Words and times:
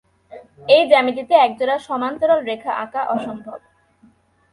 এই 0.69 0.83
জ্যামিতিতে 0.91 1.33
এক 1.35 1.51
জোড়া 1.59 1.77
সমান্তরাল 1.87 2.39
রেখা 2.43 2.71
আঁকা 2.83 3.01
অসম্ভব। 3.15 3.59